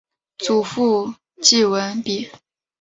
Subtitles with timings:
[0.39, 1.13] 祖父
[1.43, 2.27] 靳文昺。